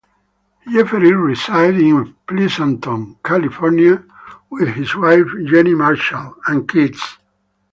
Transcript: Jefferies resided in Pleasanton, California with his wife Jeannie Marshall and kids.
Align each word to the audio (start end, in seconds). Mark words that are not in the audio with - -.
Jefferies 0.71 1.13
resided 1.13 1.79
in 1.79 2.15
Pleasanton, 2.25 3.17
California 3.23 4.03
with 4.49 4.69
his 4.69 4.95
wife 4.95 5.27
Jeannie 5.45 5.75
Marshall 5.75 6.37
and 6.47 6.67
kids. 6.67 7.19